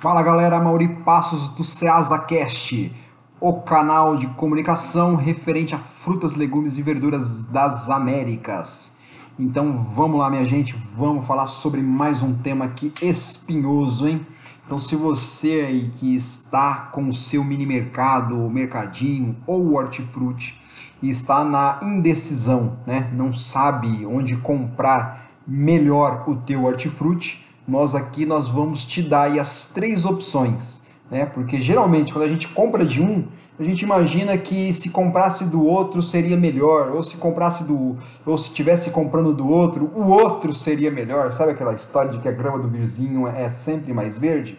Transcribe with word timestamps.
Fala 0.00 0.22
galera, 0.22 0.60
Mauri 0.60 0.86
Passos 0.86 1.48
do 1.48 1.64
CeasaCast, 1.64 2.94
o 3.40 3.54
canal 3.54 4.16
de 4.16 4.28
comunicação 4.28 5.16
referente 5.16 5.74
a 5.74 5.78
frutas, 5.78 6.36
legumes 6.36 6.78
e 6.78 6.82
verduras 6.82 7.46
das 7.46 7.90
Américas. 7.90 9.00
Então 9.36 9.76
vamos 9.92 10.20
lá 10.20 10.30
minha 10.30 10.44
gente, 10.44 10.80
vamos 10.96 11.26
falar 11.26 11.48
sobre 11.48 11.82
mais 11.82 12.22
um 12.22 12.32
tema 12.32 12.66
aqui 12.66 12.92
espinhoso, 13.02 14.06
hein? 14.06 14.24
Então 14.64 14.78
se 14.78 14.94
você 14.94 15.64
aí 15.66 15.90
que 15.96 16.14
está 16.14 16.74
com 16.92 17.08
o 17.08 17.14
seu 17.14 17.42
mini 17.42 17.66
mercado, 17.66 18.36
mercadinho 18.48 19.34
ou 19.48 19.74
hortifruti 19.74 20.62
e 21.02 21.10
está 21.10 21.42
na 21.42 21.80
indecisão, 21.82 22.78
né? 22.86 23.10
Não 23.12 23.34
sabe 23.34 24.06
onde 24.06 24.36
comprar 24.36 25.28
melhor 25.44 26.22
o 26.28 26.36
teu 26.36 26.66
hortifruti, 26.66 27.47
nós 27.68 27.94
aqui 27.94 28.24
nós 28.24 28.48
vamos 28.48 28.84
te 28.84 29.02
dar 29.02 29.30
as 29.38 29.66
três 29.66 30.04
opções, 30.04 30.82
né? 31.10 31.26
Porque 31.26 31.60
geralmente 31.60 32.12
quando 32.12 32.24
a 32.24 32.28
gente 32.28 32.48
compra 32.48 32.84
de 32.84 33.02
um, 33.02 33.26
a 33.58 33.62
gente 33.62 33.82
imagina 33.82 34.38
que 34.38 34.72
se 34.72 34.90
comprasse 34.90 35.44
do 35.44 35.64
outro 35.64 36.00
seria 36.02 36.36
melhor, 36.36 36.92
ou 36.92 37.02
se 37.02 37.16
comprasse 37.16 37.64
do, 37.64 37.96
ou 38.24 38.38
se 38.38 38.54
tivesse 38.54 38.90
comprando 38.90 39.34
do 39.34 39.48
outro, 39.48 39.90
o 39.96 40.08
outro 40.08 40.54
seria 40.54 40.90
melhor. 40.92 41.32
Sabe 41.32 41.52
aquela 41.52 41.74
história 41.74 42.12
de 42.12 42.18
que 42.18 42.28
a 42.28 42.32
grama 42.32 42.58
do 42.58 42.68
vizinho 42.68 43.26
é 43.26 43.50
sempre 43.50 43.92
mais 43.92 44.16
verde? 44.16 44.58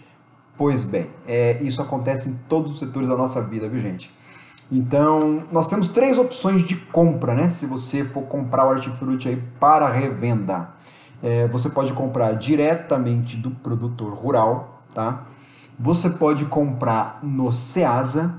Pois 0.57 0.83
bem, 0.83 1.07
é, 1.25 1.57
isso 1.61 1.81
acontece 1.81 2.29
em 2.29 2.33
todos 2.49 2.73
os 2.73 2.79
setores 2.79 3.07
da 3.07 3.15
nossa 3.15 3.41
vida, 3.41 3.69
viu 3.69 3.79
gente? 3.79 4.13
Então, 4.69 5.43
nós 5.49 5.69
temos 5.69 5.87
três 5.87 6.19
opções 6.19 6.67
de 6.67 6.75
compra, 6.75 7.33
né? 7.33 7.49
Se 7.49 7.65
você 7.65 8.03
for 8.03 8.23
comprar 8.23 8.65
o 8.65 8.69
hortifruti 8.69 9.29
aí 9.29 9.41
para 9.59 9.89
revenda. 9.89 10.69
É, 11.21 11.47
você 11.47 11.69
pode 11.69 11.93
comprar 11.93 12.33
diretamente 12.33 13.35
do 13.35 13.51
produtor 13.51 14.13
rural, 14.13 14.81
tá? 14.93 15.25
Você 15.77 16.09
pode 16.09 16.45
comprar 16.45 17.19
no 17.23 17.51
Ceasa, 17.51 18.35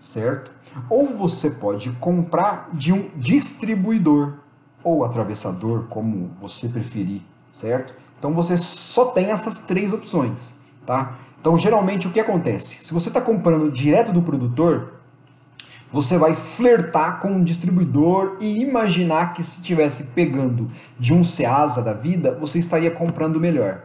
certo? 0.00 0.52
Ou 0.88 1.14
você 1.16 1.50
pode 1.50 1.90
comprar 1.92 2.70
de 2.72 2.92
um 2.92 3.10
distribuidor 3.16 4.34
ou 4.82 5.04
atravessador, 5.04 5.84
como 5.88 6.30
você 6.40 6.68
preferir, 6.68 7.22
certo? 7.52 7.94
Então 8.18 8.32
você 8.32 8.56
só 8.58 9.06
tem 9.06 9.30
essas 9.30 9.66
três 9.66 9.92
opções, 9.92 10.58
tá? 10.86 11.18
Então 11.40 11.56
geralmente 11.58 12.06
o 12.06 12.10
que 12.10 12.20
acontece? 12.20 12.82
Se 12.82 12.94
você 12.94 13.08
está 13.08 13.20
comprando 13.20 13.70
direto 13.70 14.12
do 14.12 14.22
produtor, 14.22 15.01
você 15.92 16.16
vai 16.16 16.34
flertar 16.34 17.20
com 17.20 17.28
um 17.28 17.44
distribuidor 17.44 18.38
e 18.40 18.62
imaginar 18.62 19.34
que 19.34 19.44
se 19.44 19.58
estivesse 19.58 20.08
pegando 20.08 20.70
de 20.98 21.12
um 21.12 21.22
Ceasa 21.22 21.82
da 21.82 21.92
vida, 21.92 22.36
você 22.40 22.58
estaria 22.58 22.90
comprando 22.90 23.38
melhor. 23.38 23.82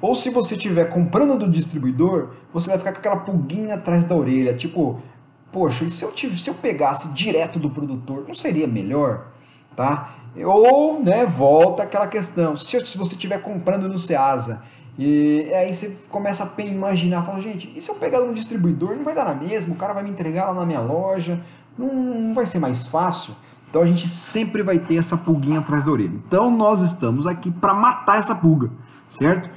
Ou 0.00 0.14
se 0.14 0.30
você 0.30 0.54
estiver 0.54 0.88
comprando 0.88 1.36
do 1.36 1.50
distribuidor, 1.50 2.30
você 2.52 2.68
vai 2.68 2.78
ficar 2.78 2.92
com 2.92 2.98
aquela 2.98 3.16
pulguinha 3.16 3.74
atrás 3.74 4.04
da 4.04 4.14
orelha, 4.14 4.54
tipo, 4.54 5.02
poxa, 5.50 5.84
e 5.84 5.90
se 5.90 6.04
eu, 6.04 6.12
tivesse, 6.12 6.42
se 6.44 6.50
eu 6.50 6.54
pegasse 6.54 7.08
direto 7.08 7.58
do 7.58 7.68
produtor, 7.68 8.24
não 8.28 8.34
seria 8.34 8.66
melhor? 8.68 9.26
Tá? 9.74 10.14
Ou, 10.44 11.02
né, 11.02 11.26
volta 11.26 11.82
aquela 11.82 12.06
questão, 12.06 12.56
se, 12.56 12.86
se 12.86 12.96
você 12.96 13.14
estiver 13.14 13.42
comprando 13.42 13.88
no 13.88 13.98
Ceasa, 13.98 14.62
e 14.98 15.48
aí 15.54 15.72
você 15.72 15.96
começa 16.10 16.42
a 16.44 16.62
imaginar, 16.62 17.22
fala, 17.22 17.40
gente, 17.40 17.72
e 17.76 17.80
se 17.80 17.88
eu 17.88 17.94
pegar 17.94 18.20
no 18.20 18.34
distribuidor, 18.34 18.96
não 18.96 19.04
vai 19.04 19.14
dar 19.14 19.24
na 19.24 19.34
mesma, 19.34 19.72
o 19.74 19.76
cara 19.78 19.94
vai 19.94 20.02
me 20.02 20.10
entregar 20.10 20.48
lá 20.48 20.54
na 20.54 20.66
minha 20.66 20.80
loja, 20.80 21.40
não, 21.78 21.94
não 21.94 22.34
vai 22.34 22.46
ser 22.46 22.58
mais 22.58 22.86
fácil? 22.86 23.32
Então 23.70 23.82
a 23.82 23.86
gente 23.86 24.08
sempre 24.08 24.60
vai 24.62 24.78
ter 24.78 24.96
essa 24.96 25.16
pulguinha 25.16 25.60
atrás 25.60 25.84
da 25.84 25.92
orelha. 25.92 26.20
Então 26.26 26.50
nós 26.50 26.80
estamos 26.80 27.28
aqui 27.28 27.48
para 27.48 27.72
matar 27.72 28.18
essa 28.18 28.34
pulga, 28.34 28.70
certo? 29.08 29.48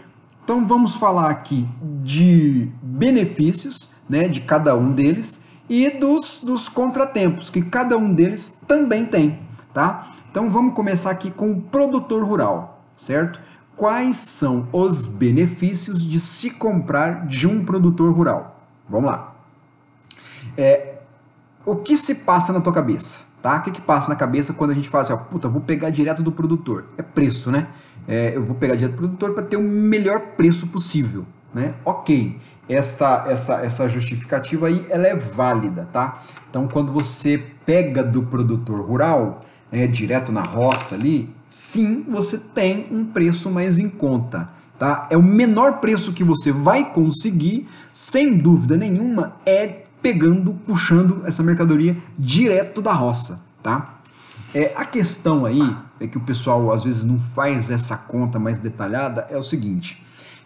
Então 0.43 0.67
vamos 0.67 0.93
falar 0.95 1.31
aqui 1.31 1.67
de 2.03 2.69
benefícios, 2.81 3.91
né, 4.07 4.27
de 4.27 4.41
cada 4.41 4.75
um 4.75 4.91
deles 4.91 5.45
e 5.67 5.89
dos, 5.89 6.41
dos 6.43 6.69
contratempos 6.69 7.49
que 7.49 7.61
cada 7.61 7.97
um 7.97 8.13
deles 8.13 8.61
também 8.67 9.05
tem, 9.05 9.39
tá? 9.73 10.07
Então 10.29 10.49
vamos 10.51 10.75
começar 10.75 11.09
aqui 11.09 11.31
com 11.31 11.51
o 11.51 11.61
produtor 11.61 12.23
rural, 12.23 12.83
certo? 12.95 13.39
Quais 13.75 14.17
são 14.17 14.67
os 14.71 15.07
benefícios 15.07 16.05
de 16.05 16.19
se 16.19 16.51
comprar 16.51 17.25
de 17.25 17.47
um 17.47 17.65
produtor 17.65 18.13
rural. 18.13 18.63
Vamos 18.89 19.09
lá. 19.09 19.35
É, 20.57 20.95
o 21.65 21.75
que 21.75 21.95
se 21.97 22.15
passa 22.15 22.51
na 22.51 22.61
tua 22.61 22.73
cabeça? 22.73 23.31
Tá? 23.41 23.57
O 23.57 23.61
que, 23.61 23.71
que 23.71 23.81
passa 23.81 24.07
na 24.07 24.15
cabeça 24.15 24.53
quando 24.53 24.71
a 24.71 24.73
gente 24.73 24.87
fala 24.87 25.03
assim, 25.03 25.13
ó, 25.13 25.17
puta, 25.17 25.49
vou 25.49 25.61
pegar 25.61 25.89
direto 25.89 26.21
do 26.21 26.31
produtor? 26.31 26.85
É 26.97 27.01
preço, 27.01 27.49
né? 27.49 27.67
É, 28.07 28.35
eu 28.35 28.43
vou 28.43 28.55
pegar 28.55 28.75
direto 28.75 28.93
do 28.93 28.97
produtor 28.97 29.33
para 29.33 29.43
ter 29.43 29.57
o 29.57 29.63
melhor 29.63 30.19
preço 30.37 30.67
possível, 30.67 31.25
né? 31.53 31.73
Ok, 31.83 32.39
esta, 32.69 33.25
essa, 33.27 33.55
essa 33.65 33.89
justificativa 33.89 34.67
aí, 34.67 34.85
ela 34.89 35.07
é 35.07 35.15
válida, 35.15 35.87
tá? 35.91 36.21
Então, 36.49 36.67
quando 36.67 36.91
você 36.91 37.43
pega 37.65 38.03
do 38.03 38.23
produtor 38.23 38.81
rural, 38.81 39.43
é, 39.71 39.87
direto 39.87 40.31
na 40.31 40.41
roça 40.41 40.95
ali, 40.95 41.33
sim, 41.51 42.05
você 42.07 42.37
tem 42.37 42.87
um 42.89 43.05
preço 43.05 43.51
mais 43.51 43.77
em 43.77 43.89
conta. 43.89 44.49
Tá? 44.79 45.05
É 45.11 45.17
o 45.17 45.21
menor 45.21 45.79
preço 45.79 46.13
que 46.13 46.23
você 46.23 46.51
vai 46.51 46.91
conseguir, 46.91 47.67
sem 47.93 48.37
dúvida 48.37 48.75
nenhuma, 48.77 49.35
é 49.45 49.83
pegando, 50.01 50.53
puxando 50.65 51.21
essa 51.25 51.43
mercadoria 51.43 51.95
direto 52.17 52.81
da 52.81 52.93
roça. 52.93 53.43
Tá? 53.61 53.99
É, 54.55 54.73
a 54.75 54.85
questão 54.85 55.45
aí 55.45 55.61
é 55.99 56.07
que 56.07 56.17
o 56.17 56.21
pessoal 56.21 56.71
às 56.71 56.83
vezes 56.83 57.03
não 57.03 57.19
faz 57.19 57.69
essa 57.69 57.95
conta 57.95 58.39
mais 58.39 58.57
detalhada, 58.57 59.27
é 59.29 59.37
o 59.37 59.43
seguinte. 59.43 60.03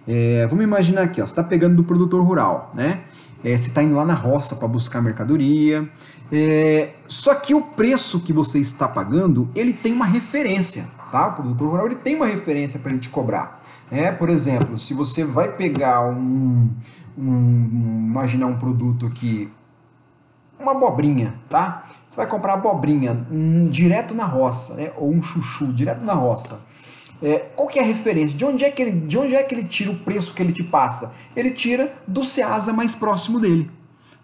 É, 0.07 0.45
vamos 0.47 0.63
imaginar 0.63 1.03
aqui, 1.03 1.21
ó, 1.21 1.25
você 1.25 1.31
está 1.31 1.43
pegando 1.43 1.75
do 1.75 1.83
produtor 1.83 2.23
rural, 2.23 2.71
né? 2.73 3.01
É, 3.43 3.57
você 3.57 3.69
está 3.69 3.81
indo 3.83 3.95
lá 3.95 4.05
na 4.05 4.13
roça 4.13 4.55
para 4.55 4.67
buscar 4.67 5.01
mercadoria, 5.01 5.87
é, 6.31 6.89
só 7.07 7.35
que 7.35 7.53
o 7.53 7.61
preço 7.61 8.19
que 8.19 8.33
você 8.33 8.59
está 8.59 8.87
pagando, 8.87 9.49
ele 9.55 9.73
tem 9.73 9.93
uma 9.93 10.05
referência, 10.05 10.87
tá? 11.11 11.27
O 11.27 11.33
produtor 11.33 11.69
rural 11.69 11.85
ele 11.87 11.95
tem 11.95 12.15
uma 12.15 12.25
referência 12.25 12.79
para 12.79 12.91
ele 12.91 12.99
te 12.99 13.09
cobrar. 13.09 13.63
É, 13.91 14.11
por 14.11 14.29
exemplo, 14.29 14.79
se 14.79 14.93
você 14.93 15.23
vai 15.23 15.51
pegar 15.51 16.01
um, 16.09 16.69
um, 17.17 18.07
imaginar 18.07 18.47
um 18.47 18.57
produto 18.57 19.05
aqui, 19.05 19.51
uma 20.59 20.71
abobrinha, 20.71 21.35
tá? 21.49 21.83
Você 22.09 22.17
vai 22.17 22.27
comprar 22.27 22.53
abobrinha 22.53 23.27
um, 23.29 23.67
direto 23.67 24.15
na 24.15 24.25
roça, 24.25 24.75
né? 24.75 24.91
Ou 24.97 25.11
um 25.11 25.21
chuchu 25.21 25.71
direto 25.71 26.03
na 26.03 26.13
roça. 26.13 26.64
É, 27.21 27.39
qual 27.55 27.67
que 27.67 27.79
é 27.79 27.83
a 27.83 27.85
referência? 27.85 28.37
De 28.37 28.45
onde 28.45 28.63
é 28.63 28.71
que 28.71 28.81
ele, 28.81 28.91
de 28.91 29.17
onde 29.17 29.35
é 29.35 29.43
que 29.43 29.55
ele 29.55 29.63
tira 29.63 29.91
o 29.91 29.97
preço 29.97 30.33
que 30.33 30.41
ele 30.41 30.51
te 30.51 30.63
passa? 30.63 31.13
Ele 31.35 31.51
tira 31.51 31.93
do 32.07 32.23
Ceasa 32.23 32.73
mais 32.73 32.93
próximo 32.93 33.39
dele, 33.39 33.69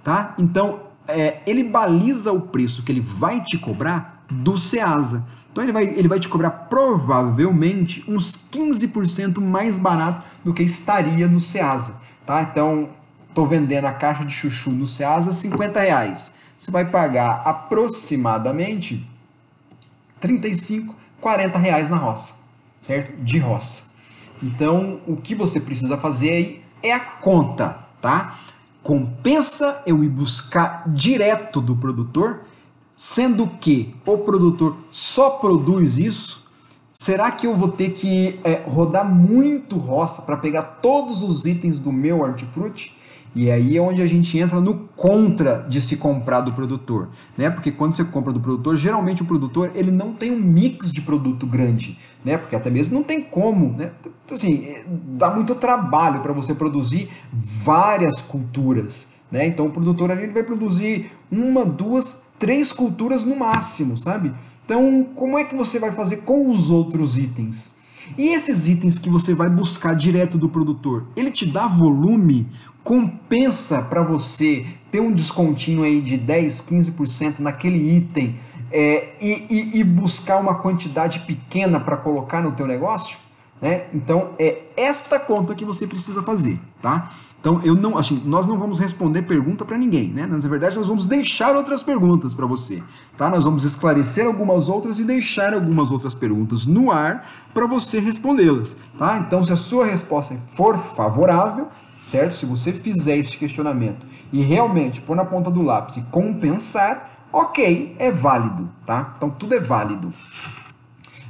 tá? 0.04 0.36
Então 0.38 0.82
é, 1.08 1.40
ele 1.46 1.64
baliza 1.64 2.32
o 2.32 2.42
preço 2.42 2.84
que 2.84 2.92
ele 2.92 3.02
vai 3.02 3.42
te 3.42 3.58
cobrar 3.58 4.26
do 4.30 4.58
Ceasa. 4.58 5.26
Então 5.52 5.64
ele 5.64 5.74
vai, 5.74 5.84
ele 5.86 6.08
vai 6.08 6.20
te 6.20 6.30
cobrar 6.30 6.50
provavelmente 6.52 8.04
uns 8.08 8.38
15% 8.52 9.40
mais 9.42 9.78
barato 9.78 10.26
do 10.44 10.54
que 10.54 10.64
estaria 10.64 11.28
no 11.28 11.40
Ceasa. 11.40 12.02
Tá? 12.26 12.42
Então, 12.42 12.90
estou 13.28 13.46
vendendo 13.46 13.86
a 13.86 13.92
caixa 13.92 14.24
de 14.24 14.34
chuchu 14.34 14.72
no 14.72 14.88
Ceasa 14.88 15.34
50 15.34 15.80
reais. 15.80 16.36
Você 16.58 16.72
vai 16.72 16.86
pagar 16.86 17.42
aproximadamente 17.44 19.10
35, 20.20 20.96
40 21.20 21.58
reais 21.58 21.90
na 21.90 21.98
roça, 21.98 22.36
certo? 22.82 23.16
De 23.24 23.38
roça. 23.38 23.92
Então, 24.42 25.00
o 25.08 25.16
que 25.16 25.36
você 25.36 25.60
precisa 25.60 25.98
fazer 25.98 26.32
aí 26.32 26.64
é 26.82 26.92
a 26.92 27.00
conta, 27.00 27.78
tá? 28.02 28.38
Compensa 28.82 29.84
eu 29.86 30.04
ir 30.04 30.10
buscar 30.10 30.90
direto 30.90 31.62
do 31.62 31.76
produtor, 31.76 32.42
sendo 32.98 33.48
que 33.48 33.96
o 34.06 34.18
produtor 34.18 34.76
só 34.92 35.32
produz 35.32 36.00
isso? 36.00 36.50
Será 36.92 37.32
que 37.32 37.48
eu 37.48 37.56
vou 37.56 37.70
ter 37.70 37.92
que 37.92 38.40
é, 38.44 38.64
rodar 38.68 39.10
muito 39.10 39.78
roça 39.78 40.24
para 40.24 40.38
pegar 40.38 40.64
todos 40.64 41.24
os 41.24 41.46
itens 41.46 41.80
do 41.80 41.92
meu 41.92 42.22
hortifruti? 42.22 42.98
E 43.34 43.50
aí 43.50 43.78
é 43.78 43.82
onde 43.82 44.02
a 44.02 44.08
gente 44.08 44.38
entra 44.38 44.60
no 44.60 44.90
contra 44.96 45.66
de 45.70 45.82
se 45.82 45.96
comprar 45.96 46.42
do 46.42 46.52
produtor, 46.52 47.10
né? 47.38 47.50
Porque 47.50 47.72
quando 47.72 47.96
você 47.96 48.04
compra 48.04 48.34
do 48.34 48.42
produtor, 48.42 48.76
geralmente 48.76 49.22
o 49.22 49.26
produtor 49.26 49.72
ele 49.74 49.90
não 49.90 50.14
tem 50.14 50.32
um 50.32 50.40
mix 50.40 50.92
de 50.92 51.02
produto 51.02 51.48
grande, 51.48 51.98
né? 52.26 52.38
Porque 52.38 52.56
até 52.56 52.70
mesmo 52.70 52.94
não 52.94 53.04
tem 53.04 53.22
como, 53.22 53.78
né? 53.78 53.92
Então, 54.26 54.36
assim, 54.36 54.66
é, 54.66 54.84
dá 54.88 55.30
muito 55.34 55.56
trabalho 55.56 56.20
para 56.20 56.34
você 56.34 56.54
produzir 56.54 57.10
várias 57.32 58.20
culturas, 58.22 59.14
né? 59.32 59.48
Então 59.48 59.68
o 59.68 59.72
produtor 59.72 60.12
ali 60.12 60.24
ele 60.24 60.34
vai 60.34 60.44
produzir 60.44 61.10
uma, 61.32 61.64
duas, 61.64 62.26
três 62.38 62.74
culturas 62.74 63.24
no 63.24 63.38
máximo, 63.38 63.98
sabe? 63.98 64.34
Então 64.66 65.06
como 65.16 65.38
é 65.38 65.46
que 65.46 65.56
você 65.56 65.80
vai 65.80 65.94
fazer 65.94 66.18
com 66.18 66.50
os 66.50 66.70
outros 66.70 67.18
itens? 67.18 67.80
E 68.18 68.30
esses 68.30 68.68
itens 68.68 69.00
que 69.00 69.10
você 69.10 69.34
vai 69.34 69.50
buscar 69.50 69.96
direto 69.96 70.38
do 70.38 70.50
produtor, 70.50 71.06
ele 71.16 71.32
te 71.32 71.46
dá 71.46 71.68
volume? 71.68 72.48
Compensa 72.84 73.82
para 73.84 74.02
você 74.04 74.66
ter 74.92 75.00
um 75.00 75.12
descontinho 75.12 75.84
aí 75.84 76.02
de 76.02 76.18
10, 76.18 76.62
15% 76.68 77.40
naquele 77.40 77.98
item 77.98 78.36
é, 78.72 79.16
e, 79.22 79.46
e, 79.50 79.80
e, 79.80 79.84
buscar 79.84 80.38
uma 80.38 80.56
quantidade 80.56 81.20
pequena 81.20 81.80
para 81.80 81.98
colocar 81.98 82.42
no 82.42 82.54
teu 82.54 82.66
negócio? 82.66 83.18
Né? 83.62 83.86
Então 83.94 84.32
é 84.40 84.64
esta 84.76 85.20
conta 85.20 85.54
que 85.54 85.64
você 85.64 85.86
precisa 85.86 86.24
fazer, 86.24 86.60
tá? 86.82 87.12
Então, 87.42 87.60
eu 87.64 87.74
não, 87.74 87.98
assim, 87.98 88.22
nós 88.24 88.46
não 88.46 88.56
vamos 88.60 88.80
responder 88.80 89.24
pergunta 89.24 89.66
para 89.66 89.76
ninguém, 89.76 90.10
né? 90.10 90.28
Na 90.28 90.38
verdade, 90.38 90.78
nós 90.78 90.88
vamos 90.88 91.08
deixar 91.08 91.56
outras 91.56 91.82
perguntas 91.82 92.36
para 92.36 92.46
você, 92.46 92.84
tá? 93.18 93.32
Nós 93.32 93.44
vamos 93.44 93.64
esclarecer 93.64 94.28
algumas 94.28 94.70
outras 94.70 95.00
e 95.00 95.04
deixar 95.04 95.52
algumas 95.56 95.90
outras 95.90 96.14
perguntas 96.14 96.68
no 96.68 96.92
ar 96.92 97.28
para 97.52 97.66
você 97.66 98.00
respondê-las, 98.00 98.78
tá? 98.96 99.18
Então, 99.18 99.44
se 99.44 99.52
a 99.52 99.58
sua 99.58 99.88
resposta 99.88 100.38
for 100.56 100.78
favorável, 100.78 101.68
certo? 102.12 102.36
Se 102.36 102.46
você 102.46 102.74
fizer 102.74 103.18
esse 103.18 103.38
questionamento 103.38 104.06
e 104.32 104.42
realmente 104.42 105.02
pôr 105.02 105.16
na 105.16 105.24
ponta 105.24 105.50
do 105.50 105.62
lápis 105.62 105.98
e 105.98 106.02
compensar, 106.04 107.10
ok, 107.32 107.96
é 107.98 108.12
válido, 108.12 108.70
tá? 108.86 109.14
Então, 109.18 109.30
tudo 109.30 109.56
é 109.56 109.60
válido. 109.60 110.14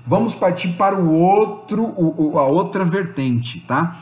Vamos 0.06 0.33
partir 0.33 0.69
para 0.69 0.95
o 0.95 1.13
outro, 1.13 1.83
o, 1.83 2.39
a 2.39 2.45
outra 2.45 2.83
vertente, 2.83 3.60
tá? 3.62 3.95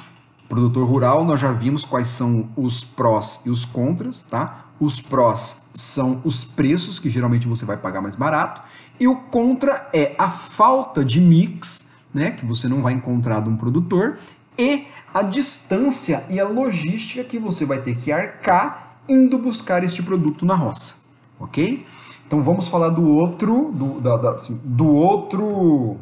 Produtor 0.47 0.87
rural, 0.87 1.25
nós 1.25 1.39
já 1.39 1.51
vimos 1.51 1.83
quais 1.83 2.07
são 2.07 2.49
os 2.55 2.83
prós 2.83 3.41
e 3.45 3.49
os 3.49 3.65
contras, 3.65 4.21
tá? 4.21 4.65
Os 4.79 5.01
prós 5.01 5.69
são 5.73 6.21
os 6.23 6.45
preços, 6.45 6.97
que 6.97 7.09
geralmente 7.09 7.47
você 7.47 7.65
vai 7.65 7.75
pagar 7.75 8.01
mais 8.01 8.15
barato, 8.15 8.61
e 8.97 9.07
o 9.07 9.15
contra 9.15 9.89
é 9.93 10.15
a 10.17 10.29
falta 10.29 11.03
de 11.03 11.19
mix, 11.19 11.91
né, 12.13 12.31
que 12.31 12.45
você 12.45 12.67
não 12.67 12.81
vai 12.81 12.93
encontrar 12.93 13.41
de 13.41 13.49
um 13.49 13.57
produtor, 13.57 14.17
e 14.57 14.87
a 15.13 15.21
distância 15.21 16.25
e 16.29 16.39
a 16.39 16.47
logística 16.47 17.23
que 17.23 17.39
você 17.39 17.65
vai 17.65 17.81
ter 17.81 17.95
que 17.97 18.11
arcar 18.11 18.99
indo 19.07 19.37
buscar 19.39 19.83
este 19.83 20.03
produto 20.03 20.45
na 20.45 20.55
roça, 20.55 21.07
ok? 21.39 21.85
Então 22.27 22.43
vamos 22.43 22.67
falar 22.67 22.89
do 22.89 23.07
outro, 23.07 23.71
do, 23.73 23.99
da, 23.99 24.17
da, 24.17 24.31
assim, 24.31 24.59
do 24.63 24.87
outro 24.87 25.97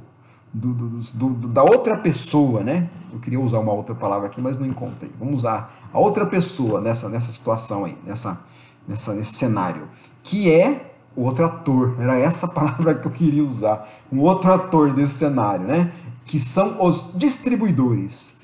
do, 0.53 0.73
do, 1.13 1.47
da 1.47 1.63
outra 1.63 1.97
pessoa, 1.97 2.61
né? 2.63 2.89
Eu 3.11 3.19
queria 3.19 3.39
usar 3.39 3.59
uma 3.59 3.73
outra 3.73 3.95
palavra 3.95 4.27
aqui, 4.27 4.41
mas 4.41 4.57
não 4.57 4.65
encontrei. 4.65 5.11
Vamos 5.17 5.35
usar 5.35 5.87
a 5.93 5.99
outra 5.99 6.25
pessoa 6.25 6.81
nessa, 6.81 7.09
nessa 7.09 7.31
situação 7.31 7.85
aí, 7.85 7.97
nessa, 8.05 8.41
nessa, 8.87 9.13
nesse 9.13 9.33
cenário, 9.33 9.87
que 10.23 10.51
é 10.51 10.93
o 11.15 11.23
outro 11.23 11.45
ator. 11.45 11.95
Era 11.99 12.17
essa 12.17 12.47
palavra 12.53 12.95
que 12.95 13.07
eu 13.07 13.11
queria 13.11 13.43
usar. 13.43 13.87
Um 14.11 14.19
outro 14.19 14.51
ator 14.51 14.93
desse 14.93 15.15
cenário, 15.15 15.65
né? 15.65 15.91
Que 16.25 16.39
são 16.39 16.83
os 16.85 17.11
distribuidores. 17.15 18.36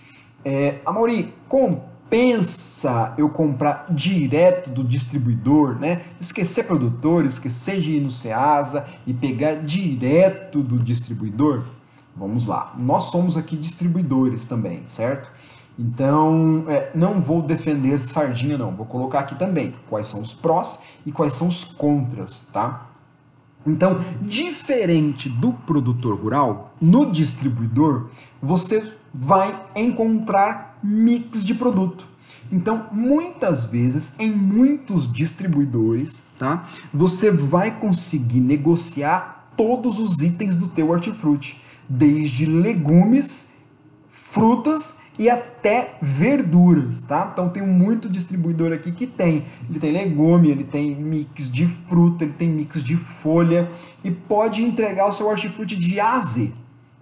É, 0.45 0.79
Amori, 0.85 1.33
compensa 1.47 3.13
eu 3.17 3.29
comprar 3.29 3.87
direto 3.89 4.69
do 4.69 4.83
distribuidor, 4.83 5.79
né? 5.79 6.01
Esquecer 6.19 6.65
produtor, 6.65 7.25
esquecer 7.25 7.79
de 7.79 7.91
ir 7.93 8.01
no 8.01 8.11
Ceasa 8.11 8.85
e 9.07 9.13
pegar 9.13 9.55
direto 9.55 10.61
do 10.61 10.77
distribuidor? 10.77 11.63
Vamos 12.15 12.45
lá. 12.45 12.73
Nós 12.77 13.05
somos 13.05 13.37
aqui 13.37 13.55
distribuidores 13.55 14.45
também, 14.45 14.83
certo? 14.87 15.31
Então, 15.77 16.65
é, 16.67 16.91
não 16.93 17.19
vou 17.19 17.41
defender 17.41 17.99
sardinha, 17.99 18.57
não. 18.57 18.71
Vou 18.75 18.85
colocar 18.85 19.21
aqui 19.21 19.35
também 19.35 19.73
quais 19.89 20.07
são 20.07 20.21
os 20.21 20.33
prós 20.33 20.83
e 21.05 21.11
quais 21.11 21.33
são 21.33 21.47
os 21.47 21.63
contras, 21.63 22.49
tá? 22.53 22.89
Então, 23.65 23.99
diferente 24.21 25.29
do 25.29 25.53
produtor 25.53 26.19
rural, 26.19 26.73
no 26.81 27.09
distribuidor, 27.09 28.09
você 28.41 28.93
vai 29.13 29.59
encontrar 29.75 30.79
mix 30.83 31.43
de 31.43 31.53
produto. 31.53 32.07
Então, 32.51 32.87
muitas 32.91 33.65
vezes, 33.65 34.19
em 34.19 34.29
muitos 34.29 35.11
distribuidores, 35.11 36.23
tá? 36.37 36.67
Você 36.93 37.31
vai 37.31 37.79
conseguir 37.79 38.39
negociar 38.39 39.51
todos 39.55 39.99
os 39.99 40.21
itens 40.21 40.55
do 40.55 40.67
teu 40.67 40.89
hortifruti 40.89 41.61
desde 41.87 42.45
legumes, 42.45 43.57
frutas 44.09 45.03
e 45.17 45.29
até 45.29 45.97
verduras, 46.01 47.01
tá? 47.01 47.29
Então 47.31 47.49
tem 47.49 47.65
muito 47.65 48.09
distribuidor 48.09 48.73
aqui 48.73 48.91
que 48.91 49.05
tem. 49.05 49.45
Ele 49.69 49.79
tem 49.79 49.91
legume, 49.91 50.49
ele 50.49 50.63
tem 50.63 50.95
mix 50.95 51.51
de 51.51 51.67
fruta, 51.67 52.23
ele 52.23 52.33
tem 52.33 52.49
mix 52.49 52.83
de 52.83 52.95
folha 52.95 53.69
e 54.03 54.09
pode 54.09 54.63
entregar 54.63 55.07
o 55.07 55.11
seu 55.11 55.27
hortifruti 55.27 55.75
de 55.75 55.99
A 55.99 56.13
a 56.13 56.19
Z, 56.21 56.51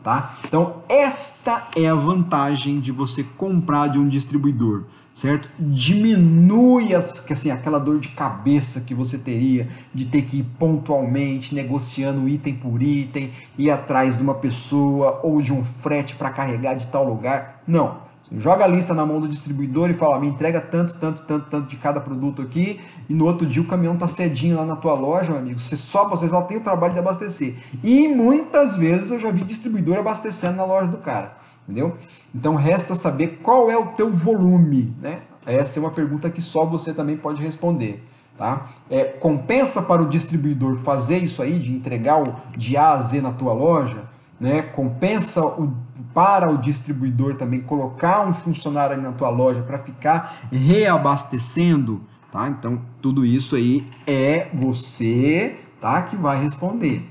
tá? 0.03 0.37
Então 0.45 0.77
esta 0.87 1.67
é 1.75 1.87
a 1.87 1.95
vantagem 1.95 2.79
de 2.79 2.91
você 2.91 3.23
comprar 3.23 3.87
de 3.87 3.99
um 3.99 4.07
distribuidor 4.07 4.85
certo? 5.13 5.49
Diminui 5.59 6.95
assim, 6.95 7.51
aquela 7.51 7.79
dor 7.79 7.99
de 7.99 8.09
cabeça 8.09 8.81
que 8.81 8.93
você 8.93 9.17
teria 9.17 9.67
de 9.93 10.05
ter 10.05 10.23
que 10.23 10.37
ir 10.37 10.45
pontualmente 10.57 11.53
negociando 11.53 12.27
item 12.27 12.55
por 12.55 12.81
item, 12.81 13.31
ir 13.57 13.69
atrás 13.69 14.17
de 14.17 14.23
uma 14.23 14.35
pessoa 14.35 15.19
ou 15.23 15.41
de 15.41 15.53
um 15.53 15.63
frete 15.63 16.15
para 16.15 16.29
carregar 16.29 16.75
de 16.75 16.87
tal 16.87 17.07
lugar. 17.07 17.61
Não. 17.67 18.10
Joga 18.37 18.63
a 18.63 18.67
lista 18.67 18.93
na 18.93 19.05
mão 19.05 19.19
do 19.19 19.27
distribuidor 19.27 19.89
e 19.89 19.93
fala, 19.93 20.19
me 20.19 20.27
entrega 20.27 20.61
tanto, 20.61 20.95
tanto, 20.95 21.21
tanto, 21.23 21.49
tanto 21.49 21.67
de 21.67 21.75
cada 21.75 21.99
produto 21.99 22.41
aqui, 22.41 22.79
e 23.09 23.13
no 23.13 23.25
outro 23.25 23.45
dia 23.45 23.61
o 23.61 23.67
caminhão 23.67 23.97
tá 23.97 24.07
cedinho 24.07 24.55
lá 24.55 24.65
na 24.65 24.75
tua 24.75 24.93
loja, 24.93 25.31
meu 25.31 25.39
amigo. 25.39 25.59
Você 25.59 25.75
só, 25.75 26.07
você 26.07 26.29
só 26.29 26.41
tem 26.43 26.57
o 26.57 26.61
trabalho 26.61 26.93
de 26.93 26.99
abastecer. 26.99 27.57
E 27.83 28.07
muitas 28.07 28.77
vezes 28.77 29.11
eu 29.11 29.19
já 29.19 29.31
vi 29.31 29.43
distribuidor 29.43 29.97
abastecendo 29.97 30.57
na 30.57 30.65
loja 30.65 30.87
do 30.87 30.97
cara 30.97 31.41
entendeu? 31.67 31.95
Então 32.33 32.55
resta 32.55 32.95
saber 32.95 33.39
qual 33.41 33.71
é 33.71 33.77
o 33.77 33.87
teu 33.87 34.11
volume, 34.11 34.93
né? 35.01 35.21
Essa 35.45 35.79
é 35.79 35.81
uma 35.81 35.91
pergunta 35.91 36.29
que 36.29 36.41
só 36.41 36.65
você 36.65 36.93
também 36.93 37.17
pode 37.17 37.41
responder. 37.41 38.03
Tá? 38.37 38.69
É, 38.89 39.03
compensa 39.03 39.81
para 39.81 40.01
o 40.01 40.09
distribuidor 40.09 40.77
fazer 40.77 41.17
isso 41.17 41.41
aí, 41.41 41.59
de 41.59 41.71
entregar 41.73 42.21
o 42.21 42.35
de 42.57 42.77
A 42.77 42.93
a 42.93 42.99
Z 42.99 43.21
na 43.21 43.31
tua 43.31 43.53
loja? 43.53 44.03
Né? 44.39 44.61
Compensa 44.61 45.43
o, 45.45 45.73
para 46.13 46.49
o 46.49 46.57
distribuidor 46.57 47.35
também 47.35 47.61
colocar 47.61 48.21
um 48.27 48.33
funcionário 48.33 48.93
ali 48.93 49.03
na 49.03 49.11
tua 49.11 49.29
loja 49.29 49.61
para 49.61 49.77
ficar 49.77 50.47
reabastecendo? 50.51 52.01
Tá? 52.31 52.47
Então, 52.47 52.81
tudo 53.01 53.25
isso 53.25 53.55
aí 53.55 53.85
é 54.07 54.47
você 54.53 55.57
tá, 55.79 56.01
que 56.03 56.15
vai 56.15 56.41
responder. 56.41 57.09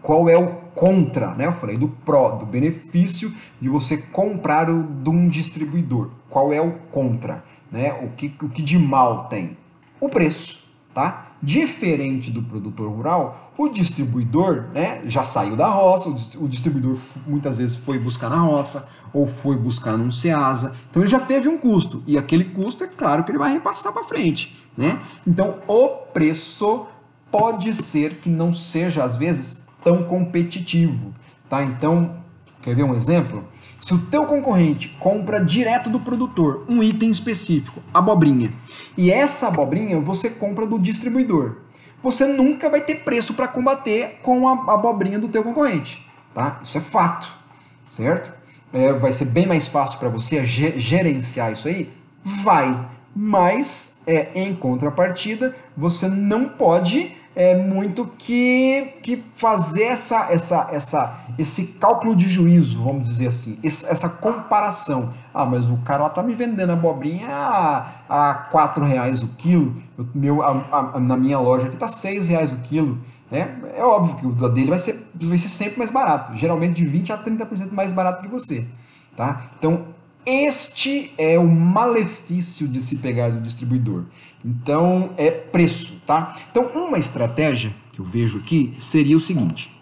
Qual 0.00 0.28
é 0.28 0.36
o 0.36 0.64
contra, 0.74 1.34
né? 1.34 1.46
Eu 1.46 1.52
falei 1.52 1.76
do 1.76 1.88
pró, 1.88 2.30
do 2.30 2.46
benefício 2.46 3.32
de 3.60 3.68
você 3.68 3.98
comprar 3.98 4.68
o, 4.68 4.82
de 4.82 5.10
um 5.10 5.28
distribuidor. 5.28 6.10
Qual 6.28 6.52
é 6.52 6.60
o 6.60 6.72
contra, 6.90 7.44
né? 7.70 7.92
O 8.02 8.10
que, 8.10 8.34
o 8.42 8.48
que 8.48 8.62
de 8.62 8.78
mal 8.78 9.28
tem? 9.28 9.56
O 10.00 10.08
preço, 10.08 10.66
tá? 10.92 11.28
Diferente 11.42 12.30
do 12.30 12.42
produtor 12.42 12.90
rural, 12.90 13.43
o 13.56 13.68
distribuidor, 13.68 14.64
né, 14.74 15.02
já 15.06 15.24
saiu 15.24 15.56
da 15.56 15.68
roça, 15.68 16.10
o 16.38 16.48
distribuidor 16.48 16.96
muitas 17.26 17.58
vezes 17.58 17.76
foi 17.76 17.98
buscar 17.98 18.28
na 18.28 18.38
roça 18.38 18.88
ou 19.12 19.28
foi 19.28 19.56
buscar 19.56 19.96
num 19.96 20.10
Ceasa, 20.10 20.74
então 20.90 21.02
ele 21.02 21.10
já 21.10 21.20
teve 21.20 21.48
um 21.48 21.56
custo 21.56 22.02
e 22.06 22.18
aquele 22.18 22.44
custo 22.44 22.82
é 22.82 22.88
claro 22.88 23.22
que 23.22 23.30
ele 23.30 23.38
vai 23.38 23.52
repassar 23.52 23.92
para 23.92 24.02
frente, 24.04 24.56
né? 24.76 25.00
Então 25.26 25.58
o 25.68 25.88
preço 25.88 26.86
pode 27.30 27.72
ser 27.74 28.16
que 28.16 28.28
não 28.28 28.52
seja 28.52 29.04
às 29.04 29.16
vezes 29.16 29.66
tão 29.84 30.02
competitivo, 30.02 31.14
tá? 31.48 31.62
Então, 31.62 32.16
quer 32.60 32.74
ver 32.74 32.82
um 32.82 32.94
exemplo? 32.94 33.44
Se 33.80 33.92
o 33.92 33.98
teu 33.98 34.24
concorrente 34.24 34.88
compra 34.98 35.44
direto 35.44 35.90
do 35.90 36.00
produtor 36.00 36.64
um 36.68 36.82
item 36.82 37.10
específico, 37.10 37.82
abobrinha, 37.92 38.52
e 38.96 39.10
essa 39.10 39.48
abobrinha 39.48 40.00
você 40.00 40.30
compra 40.30 40.66
do 40.66 40.78
distribuidor, 40.78 41.63
você 42.04 42.26
nunca 42.26 42.68
vai 42.68 42.82
ter 42.82 42.96
preço 42.96 43.32
para 43.32 43.48
combater 43.48 44.18
com 44.22 44.46
a 44.46 44.74
abobrinha 44.74 45.18
do 45.18 45.26
teu 45.26 45.42
concorrente, 45.42 46.06
tá? 46.34 46.60
Isso 46.62 46.76
é 46.76 46.80
fato, 46.82 47.34
certo? 47.86 48.30
É, 48.70 48.92
vai 48.92 49.10
ser 49.14 49.24
bem 49.24 49.46
mais 49.46 49.66
fácil 49.66 49.98
para 49.98 50.10
você 50.10 50.44
gerenciar 50.44 51.50
isso 51.50 51.66
aí? 51.66 51.90
Vai, 52.22 52.78
mas 53.16 54.02
é, 54.06 54.28
em 54.34 54.54
contrapartida, 54.54 55.56
você 55.74 56.06
não 56.06 56.46
pode 56.46 57.16
é, 57.36 57.56
muito 57.56 58.06
que, 58.18 58.94
que 59.02 59.22
fazer 59.34 59.84
essa, 59.84 60.28
essa, 60.30 60.68
essa, 60.72 61.20
esse 61.38 61.78
cálculo 61.78 62.14
de 62.14 62.28
juízo, 62.28 62.82
vamos 62.82 63.08
dizer 63.08 63.28
assim, 63.28 63.58
essa 63.62 64.08
comparação. 64.08 65.12
Ah, 65.32 65.44
mas 65.44 65.68
o 65.68 65.76
cara 65.78 66.08
tá 66.08 66.22
me 66.22 66.34
vendendo 66.34 66.70
abobrinha 66.72 67.28
a, 67.28 67.86
a 68.08 68.34
4 68.34 68.84
reais 68.84 69.22
o 69.22 69.28
quilo, 69.34 69.74
eu, 69.98 70.06
meu, 70.14 70.42
a, 70.42 70.92
a, 70.94 71.00
na 71.00 71.16
minha 71.16 71.38
loja 71.38 71.66
aqui 71.66 71.76
tá 71.76 71.88
6 71.88 72.28
reais 72.28 72.52
o 72.52 72.58
quilo. 72.58 72.98
Né? 73.30 73.56
É 73.76 73.82
óbvio 73.82 74.16
que 74.16 74.26
o 74.44 74.48
dele 74.48 74.70
vai 74.70 74.78
ser, 74.78 75.10
vai 75.14 75.38
ser 75.38 75.48
sempre 75.48 75.78
mais 75.78 75.90
barato, 75.90 76.36
geralmente 76.36 76.76
de 76.76 76.86
20 76.86 77.12
a 77.12 77.18
30% 77.18 77.72
mais 77.72 77.92
barato 77.92 78.22
que 78.22 78.28
você. 78.28 78.64
Tá? 79.16 79.42
Então, 79.58 79.86
este 80.26 81.12
é 81.18 81.38
o 81.38 81.46
malefício 81.46 82.66
de 82.68 82.80
se 82.80 82.96
pegar 82.96 83.30
do 83.30 83.40
distribuidor. 83.40 84.04
Então, 84.44 85.10
é 85.16 85.30
preço, 85.30 86.02
tá? 86.06 86.36
Então, 86.50 86.66
uma 86.74 86.98
estratégia 86.98 87.72
que 87.92 88.00
eu 88.00 88.04
vejo 88.04 88.38
aqui 88.38 88.74
seria 88.78 89.16
o 89.16 89.20
seguinte: 89.20 89.74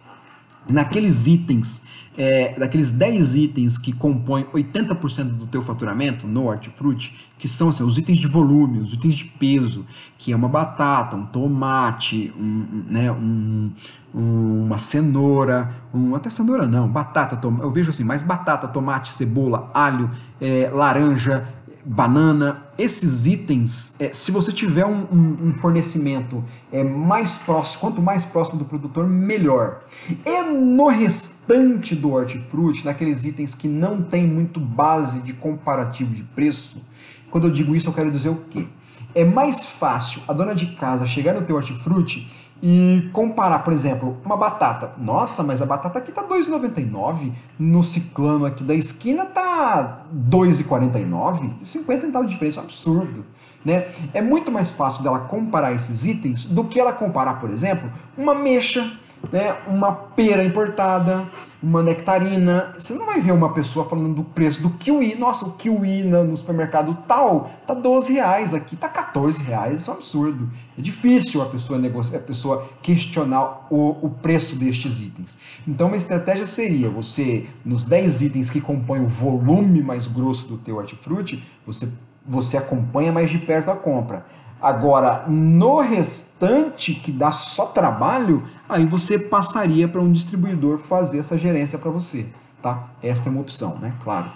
naqueles 0.69 1.27
itens 1.27 1.85
é, 2.17 2.59
daqueles 2.59 2.93
10 2.93 3.35
itens 3.37 3.79
que 3.79 3.93
compõem 3.93 4.45
80% 4.45 5.25
do 5.25 5.47
teu 5.47 5.63
faturamento 5.63 6.27
no 6.27 6.47
hortifruti, 6.47 7.15
que 7.39 7.49
são 7.49 7.71
assim, 7.71 7.83
os 7.83 7.97
itens 7.99 8.19
de 8.19 8.29
volume, 8.29 8.81
os 8.81 8.93
itens 8.93 9.15
de 9.15 9.25
peso, 9.25 9.87
que 10.19 10.33
é 10.33 10.37
uma 10.37 10.49
batata, 10.49 11.17
um 11.17 11.25
tomate, 11.25 12.33
um, 12.39 12.85
né, 12.89 13.11
um, 13.11 13.73
uma 14.15 14.79
cenoura, 14.79 15.71
um, 15.93 16.15
até 16.15 16.29
cenoura 16.29 16.67
não, 16.67 16.87
batata, 16.87 17.37
tom, 17.37 17.59
eu 17.61 17.71
vejo 17.71 17.91
assim, 17.91 18.05
mais 18.05 18.23
batata, 18.23 18.69
tomate, 18.69 19.13
cebola, 19.13 19.71
alho, 19.73 20.11
é, 20.41 20.71
laranja, 20.73 21.47
banana, 21.85 22.63
esses 22.79 23.27
itens, 23.27 23.95
é, 23.99 24.13
se 24.13 24.31
você 24.31 24.53
tiver 24.53 24.87
um, 24.87 25.07
um, 25.13 25.49
um, 25.49 25.55
fornecimento 25.55 26.43
é, 26.71 26.85
mais 26.85 27.37
próximo, 27.37 27.81
quanto 27.81 28.01
mais 28.01 28.25
próximo 28.25 28.59
do 28.59 28.65
produtor, 28.65 29.07
melhor. 29.07 29.83
E 30.25 30.43
no 30.43 30.89
restante 30.89 31.95
do 31.95 32.13
hortifruti, 32.13 32.85
naqueles 32.85 33.25
itens 33.25 33.55
que 33.55 33.67
não 33.67 34.03
tem 34.03 34.27
muito 34.27 34.61
base 34.61 35.21
de 35.21 35.33
comparativo 35.33 36.15
de 36.15 36.23
preço, 36.23 36.83
quando 37.31 37.49
eu 37.49 37.53
digo 37.53 37.75
isso 37.75 37.89
eu 37.89 37.93
quero 37.93 38.11
dizer 38.11 38.29
o 38.29 38.43
quê? 38.51 38.67
É 39.15 39.25
mais 39.25 39.67
fácil 39.67 40.23
a 40.27 40.33
dona 40.33 40.55
de 40.55 40.67
casa 40.77 41.07
chegar 41.07 41.35
no 41.35 41.43
teu 41.43 41.57
hortifruti 41.57 42.31
e 42.63 43.11
comparar, 43.13 43.65
por 43.65 43.73
exemplo, 43.73 44.17
uma 44.25 44.37
batata. 44.37 44.93
Nossa, 44.97 45.43
mas 45.43 45.61
a 45.61 45.67
batata 45.67 45.99
aqui 45.99 46.13
tá 46.13 46.23
2,99, 46.23 47.33
no 47.59 47.83
ciclano 47.83 48.47
aqui 48.47 48.63
da 48.63 48.75
esquina 48.75 49.25
tá 49.27 50.05
2,49, 50.15 51.65
50 51.65 52.07
centavos 52.07 52.29
de 52.29 52.35
diferença, 52.35 52.61
é 52.61 52.63
um 52.63 52.65
absurdo. 52.65 53.25
Né? 53.65 53.89
É 54.15 54.23
muito 54.23 54.53
mais 54.53 54.71
fácil 54.71 55.03
dela 55.03 55.21
comparar 55.21 55.73
esses 55.73 56.07
itens 56.07 56.45
do 56.45 56.65
que 56.65 56.79
ela 56.79 56.93
comparar, 56.93 57.41
por 57.41 57.51
exemplo, 57.51 57.91
uma 58.17 58.35
mexa 58.35 58.93
né, 59.31 59.57
uma 59.67 59.93
pera 59.93 60.43
importada, 60.43 61.27
uma 61.63 61.83
nectarina. 61.83 62.73
Você 62.79 62.95
não 62.95 63.07
vai 63.07 63.21
ver 63.21 63.33
uma 63.33 63.53
pessoa 63.53 63.89
falando 63.89 64.15
do 64.15 64.25
preço 64.25 64.63
do 64.63 64.71
kiwi. 64.71 65.15
Nossa, 65.15 65.47
o 65.47 65.53
kiwi 65.53 66.03
no 66.03 66.37
supermercado 66.37 66.97
tal 67.07 67.51
tá 67.67 67.75
12 67.75 68.15
reais, 68.15 68.55
aqui 68.55 68.75
tá 68.75 68.89
14 68.89 69.43
reais. 69.43 69.83
Isso 69.83 69.91
é 69.91 69.95
um 69.95 69.97
absurdo. 69.97 70.51
É 70.77 70.83
difícil 70.83 71.43
a 71.43 71.47
pessoa, 71.47 71.79
negociar, 71.79 72.19
a 72.19 72.23
pessoa 72.23 72.69
questionar 72.81 73.67
o, 73.71 74.07
o 74.07 74.11
preço 74.11 74.57
destes 74.57 75.01
itens. 75.01 75.39
Então, 75.69 75.87
uma 75.87 75.97
estratégia 75.97 76.47
seria 76.47 76.89
você, 76.89 77.47
nos 77.65 77.85
10 77.85 78.23
itens 78.23 78.51
que 78.51 78.61
compõem 78.61 79.05
o 79.05 79.09
volume 79.09 79.83
mais 79.83 80.07
grosso 80.07 80.49
do 80.49 80.57
teu 80.57 80.77
hortifruti, 80.77 81.43
você, 81.67 81.89
você 82.27 82.57
acompanha 82.57 83.13
mais 83.13 83.31
de 83.31 83.39
perto 83.39 83.71
a 83.71 83.77
compra. 83.77 84.25
Agora, 84.63 85.25
no 85.27 85.81
restante, 85.81 86.95
que 86.95 87.11
dá 87.11 87.33
só 87.33 87.67
trabalho, 87.67 88.45
aí 88.69 88.87
você 88.87 89.19
passaria 89.19 89.89
para 89.89 90.01
um 90.01 90.13
distribuidor 90.13 90.79
fazer 90.79 91.19
essa 91.19 91.37
gerência 91.37 91.81
para 91.81 91.91
você, 91.91 92.29
tá? 92.63 92.85
Esta 93.03 93.29
é 93.29 93.33
uma 93.33 93.41
opção, 93.41 93.79
né? 93.79 93.93
Claro. 94.05 94.31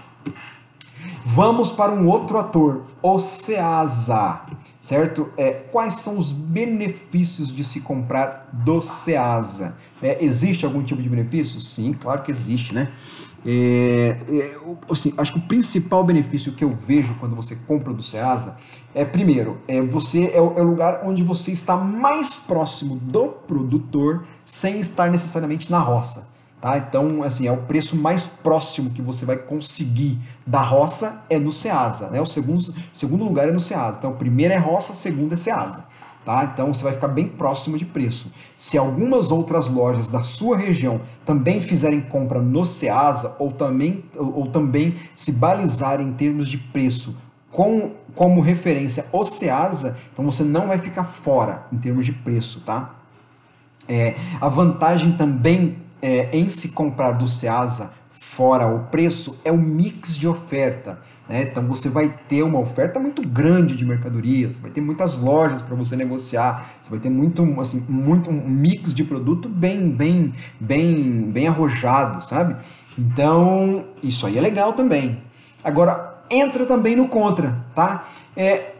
Vamos 1.24 1.70
para 1.70 1.92
um 1.92 2.08
outro 2.08 2.38
ator, 2.38 2.82
o 3.00 3.20
Ceasa, 3.20 4.40
certo? 4.86 5.30
É, 5.36 5.50
quais 5.50 5.94
são 5.94 6.16
os 6.16 6.30
benefícios 6.30 7.52
de 7.52 7.64
se 7.64 7.80
comprar 7.80 8.48
do 8.52 8.80
Ceasa? 8.80 9.74
É, 10.00 10.24
existe 10.24 10.64
algum 10.64 10.80
tipo 10.80 11.02
de 11.02 11.08
benefício? 11.08 11.60
Sim, 11.60 11.92
claro 11.92 12.22
que 12.22 12.30
existe, 12.30 12.72
né? 12.72 12.92
É, 13.44 14.16
é, 14.28 14.56
assim, 14.88 15.12
acho 15.18 15.32
que 15.32 15.38
o 15.40 15.42
principal 15.42 16.04
benefício 16.04 16.52
que 16.52 16.62
eu 16.62 16.72
vejo 16.72 17.16
quando 17.18 17.34
você 17.34 17.56
compra 17.66 17.92
do 17.92 18.00
Ceasa 18.00 18.58
é, 18.94 19.04
primeiro, 19.04 19.58
é, 19.66 19.82
você 19.82 20.30
é 20.32 20.40
o, 20.40 20.56
é 20.56 20.62
o 20.62 20.64
lugar 20.64 21.00
onde 21.04 21.24
você 21.24 21.50
está 21.50 21.76
mais 21.76 22.36
próximo 22.36 22.94
do 22.94 23.26
produtor 23.26 24.24
sem 24.44 24.78
estar 24.78 25.10
necessariamente 25.10 25.68
na 25.68 25.80
roça. 25.80 26.35
Tá? 26.60 26.78
Então, 26.78 27.22
assim, 27.22 27.46
é 27.46 27.52
o 27.52 27.58
preço 27.58 27.96
mais 27.96 28.26
próximo 28.26 28.90
que 28.90 29.02
você 29.02 29.24
vai 29.24 29.36
conseguir 29.36 30.18
da 30.46 30.62
roça 30.62 31.24
é 31.28 31.38
no 31.38 31.52
Ceasa. 31.52 32.08
Né? 32.08 32.20
O 32.20 32.26
segundo, 32.26 32.74
segundo 32.92 33.24
lugar 33.24 33.48
é 33.48 33.52
no 33.52 33.60
Ceasa. 33.60 33.98
Então, 33.98 34.14
primeiro 34.14 34.54
é 34.54 34.56
roça, 34.56 34.94
segundo 34.94 35.34
é 35.34 35.36
Ceasa. 35.36 35.84
Tá? 36.26 36.42
Então 36.52 36.74
você 36.74 36.82
vai 36.82 36.92
ficar 36.92 37.06
bem 37.06 37.28
próximo 37.28 37.78
de 37.78 37.84
preço. 37.84 38.32
Se 38.56 38.76
algumas 38.76 39.30
outras 39.30 39.68
lojas 39.68 40.08
da 40.08 40.20
sua 40.20 40.56
região 40.56 41.00
também 41.24 41.60
fizerem 41.60 42.00
compra 42.00 42.42
no 42.42 42.66
Ceasa 42.66 43.36
ou 43.38 43.52
também, 43.52 44.02
ou, 44.16 44.38
ou 44.38 44.46
também 44.48 44.96
se 45.14 45.30
balizarem 45.30 46.08
em 46.08 46.12
termos 46.12 46.48
de 46.48 46.58
preço 46.58 47.16
com, 47.52 47.92
como 48.12 48.40
referência 48.40 49.06
o 49.12 49.24
Ceasa, 49.24 49.96
então 50.12 50.24
você 50.24 50.42
não 50.42 50.66
vai 50.66 50.78
ficar 50.78 51.04
fora 51.04 51.68
em 51.72 51.78
termos 51.78 52.04
de 52.04 52.12
preço. 52.12 52.60
Tá? 52.62 52.96
É, 53.88 54.16
a 54.40 54.48
vantagem 54.48 55.12
também 55.12 55.76
é, 56.00 56.36
em 56.36 56.48
se 56.48 56.70
comprar 56.70 57.12
do 57.12 57.26
Ceasa 57.26 57.94
fora 58.36 58.66
o 58.66 58.84
preço 58.90 59.40
é 59.44 59.50
o 59.50 59.56
mix 59.56 60.14
de 60.14 60.28
oferta. 60.28 60.98
Né? 61.26 61.44
Então 61.44 61.66
você 61.66 61.88
vai 61.88 62.14
ter 62.28 62.42
uma 62.42 62.58
oferta 62.58 63.00
muito 63.00 63.26
grande 63.26 63.74
de 63.74 63.84
mercadorias, 63.84 64.58
vai 64.58 64.70
ter 64.70 64.82
muitas 64.82 65.16
lojas 65.16 65.62
para 65.62 65.74
você 65.74 65.96
negociar, 65.96 66.66
você 66.80 66.90
vai 66.90 66.98
ter 66.98 67.08
muito, 67.08 67.42
assim, 67.58 67.82
muito 67.88 68.28
um 68.28 68.46
mix 68.46 68.92
de 68.92 69.04
produto 69.04 69.48
bem, 69.48 69.88
bem, 69.88 70.34
bem, 70.60 71.30
bem 71.30 71.48
arrojado, 71.48 72.22
sabe? 72.22 72.56
Então 72.98 73.86
isso 74.02 74.26
aí 74.26 74.36
é 74.36 74.40
legal 74.40 74.74
também. 74.74 75.22
Agora 75.64 76.22
entra 76.30 76.66
também 76.66 76.94
no 76.94 77.08
contra, 77.08 77.64
tá? 77.74 78.06
É, 78.36 78.75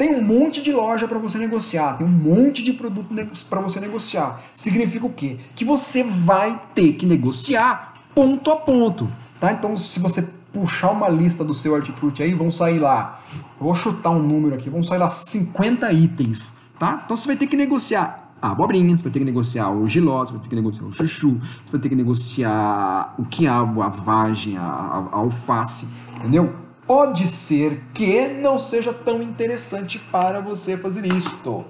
tem 0.00 0.14
um 0.14 0.24
monte 0.24 0.62
de 0.62 0.72
loja 0.72 1.06
para 1.06 1.18
você 1.18 1.36
negociar, 1.36 1.98
tem 1.98 2.06
um 2.06 2.10
monte 2.10 2.62
de 2.62 2.72
produto 2.72 3.14
para 3.50 3.60
você 3.60 3.78
negociar. 3.78 4.40
Significa 4.54 5.04
o 5.04 5.12
quê? 5.12 5.36
Que 5.54 5.62
você 5.62 6.02
vai 6.02 6.58
ter 6.74 6.94
que 6.94 7.04
negociar 7.04 7.92
ponto 8.14 8.50
a 8.50 8.56
ponto, 8.56 9.06
tá? 9.38 9.52
Então 9.52 9.76
se 9.76 10.00
você 10.00 10.26
puxar 10.54 10.92
uma 10.92 11.06
lista 11.06 11.44
do 11.44 11.52
seu 11.52 11.74
hortifruti 11.74 12.22
aí, 12.22 12.32
vão 12.32 12.50
sair 12.50 12.78
lá, 12.78 13.20
vou 13.60 13.74
chutar 13.74 14.08
um 14.08 14.22
número 14.22 14.54
aqui, 14.54 14.70
vão 14.70 14.82
sair 14.82 14.96
lá 14.96 15.10
50 15.10 15.92
itens, 15.92 16.56
tá? 16.78 17.02
Então 17.04 17.14
você 17.14 17.26
vai 17.26 17.36
ter 17.36 17.46
que 17.46 17.54
negociar 17.54 18.32
a 18.40 18.52
abobrinha, 18.52 18.96
você 18.96 19.02
vai 19.02 19.12
ter 19.12 19.18
que 19.18 19.24
negociar 19.26 19.70
o 19.70 19.86
giló, 19.86 20.24
você 20.24 20.32
vai 20.32 20.40
ter 20.40 20.48
que 20.48 20.56
negociar 20.56 20.84
o 20.86 20.92
chuchu, 20.94 21.38
você 21.62 21.72
vai 21.72 21.78
ter 21.78 21.90
que 21.90 21.94
negociar 21.94 23.16
o 23.18 23.26
quiabo, 23.26 23.82
a 23.82 23.90
vagem, 23.90 24.56
a, 24.56 24.62
a 24.62 25.16
alface, 25.18 25.86
entendeu? 26.16 26.69
Pode 26.90 27.28
ser 27.28 27.84
que 27.94 28.26
não 28.26 28.58
seja 28.58 28.92
tão 28.92 29.22
interessante 29.22 29.96
para 29.96 30.40
você 30.40 30.76
fazer 30.76 31.06
isto, 31.06 31.64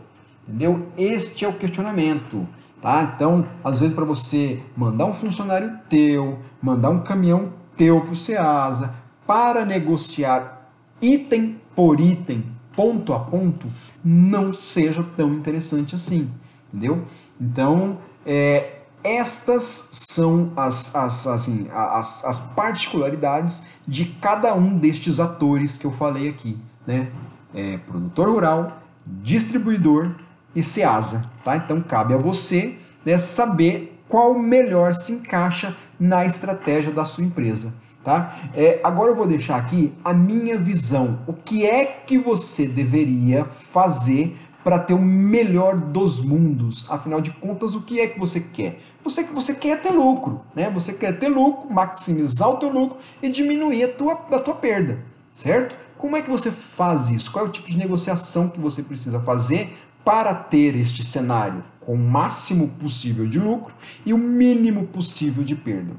entendeu? 0.48 0.86
Este 0.96 1.44
é 1.44 1.48
o 1.48 1.52
questionamento. 1.52 2.48
Tá? 2.80 3.12
Então, 3.14 3.46
às 3.62 3.80
vezes, 3.80 3.94
para 3.94 4.06
você 4.06 4.62
mandar 4.74 5.04
um 5.04 5.12
funcionário 5.12 5.78
teu, 5.90 6.38
mandar 6.62 6.88
um 6.88 7.02
caminhão 7.02 7.52
teu 7.76 8.00
para 8.00 8.12
o 8.12 8.16
SEASA 8.16 8.94
para 9.26 9.66
negociar 9.66 10.70
item 11.02 11.60
por 11.76 12.00
item, 12.00 12.42
ponto 12.74 13.12
a 13.12 13.18
ponto, 13.18 13.68
não 14.02 14.54
seja 14.54 15.06
tão 15.18 15.34
interessante 15.34 15.94
assim, 15.94 16.30
entendeu? 16.72 17.04
Então, 17.38 17.98
é, 18.24 18.79
estas 19.02 19.88
são 19.92 20.52
as, 20.57 20.95
as, 20.95 21.26
assim, 21.26 21.69
as, 21.73 22.25
as 22.25 22.40
particularidades 22.40 23.66
de 23.87 24.04
cada 24.04 24.54
um 24.54 24.78
destes 24.78 25.19
atores 25.21 25.78
que 25.78 25.87
eu 25.87 25.92
falei 25.92 26.28
aqui, 26.28 26.59
né? 26.87 27.11
É, 27.54 27.78
produtor 27.78 28.28
rural, 28.28 28.83
distribuidor 29.04 30.14
e 30.54 30.62
SEASA, 30.62 31.30
tá? 31.45 31.57
Então 31.57 31.80
cabe 31.80 32.14
a 32.14 32.16
você 32.16 32.78
né, 33.04 33.19
saber 33.19 34.00
qual 34.09 34.38
melhor 34.38 34.95
se 34.95 35.12
encaixa 35.12 35.76
na 35.99 36.25
estratégia 36.25 36.92
da 36.92 37.04
sua 37.04 37.25
empresa. 37.25 37.75
Tá? 38.02 38.35
É, 38.54 38.80
agora 38.83 39.11
eu 39.11 39.16
vou 39.16 39.26
deixar 39.26 39.57
aqui 39.57 39.92
a 40.02 40.14
minha 40.14 40.57
visão. 40.57 41.21
O 41.26 41.35
que 41.35 41.66
é 41.66 41.85
que 41.85 42.16
você 42.19 42.66
deveria 42.66 43.45
fazer 43.45 44.38
para 44.62 44.79
ter 44.79 44.95
o 44.95 45.00
melhor 45.00 45.76
dos 45.76 46.25
mundos? 46.25 46.90
Afinal 46.90 47.21
de 47.21 47.31
contas, 47.31 47.75
o 47.75 47.83
que 47.83 48.00
é 48.00 48.07
que 48.07 48.19
você 48.19 48.40
quer? 48.40 48.81
Você 49.02 49.25
que 49.25 49.33
você 49.33 49.55
quer 49.55 49.81
ter 49.81 49.90
lucro, 49.90 50.43
né? 50.55 50.71
Você 50.71 50.93
quer 50.93 51.19
ter 51.19 51.29
lucro, 51.29 51.73
maximizar 51.73 52.49
o 52.50 52.57
teu 52.59 52.71
lucro 52.71 52.99
e 53.23 53.29
diminuir 53.29 53.85
a 53.85 53.88
tua, 53.88 54.12
a 54.12 54.38
tua 54.38 54.55
perda, 54.55 55.05
certo? 55.35 55.76
Como 55.97 56.17
é 56.17 56.23
que 56.23 56.31
você 56.31 56.50
faz 56.50 57.11
isso? 57.11 57.31
Qual 57.31 57.45
é 57.45 57.49
o 57.49 57.52
tipo 57.52 57.69
de 57.69 57.76
negociação 57.76 58.49
que 58.49 58.61
você 58.61 58.83
precisa 58.83 59.21
fazer 59.21 59.73
para 60.05 60.35
ter 60.35 60.75
este 60.76 61.05
cenário 61.05 61.62
com 61.81 61.95
o 61.95 61.99
máximo 61.99 62.69
possível 62.69 63.26
de 63.26 63.38
lucro 63.38 63.75
e 64.05 64.12
o 64.12 64.19
mínimo 64.19 64.87
possível 64.87 65.43
de 65.43 65.57
perda. 65.57 65.93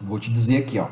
Vou 0.00 0.18
te 0.18 0.32
dizer 0.32 0.58
aqui, 0.58 0.78
ó, 0.78 0.88